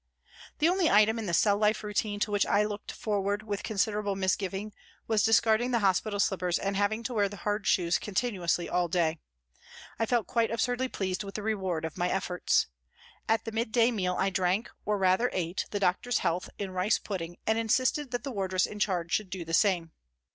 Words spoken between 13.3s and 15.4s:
the mid day meal I drank, or rather